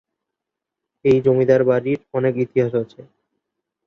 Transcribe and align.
এই 1.05 1.17
জমিদার 1.25 1.61
বাড়ির 1.69 1.99
অনেক 2.17 2.33
ইতিহাস 2.45 2.73
আছে। 2.81 2.99